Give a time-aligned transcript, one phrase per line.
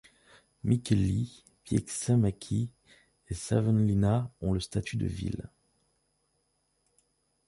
[0.63, 2.73] Mikkeli, Pieksämäki
[3.29, 5.47] et Savonlinna ont le statut de villes.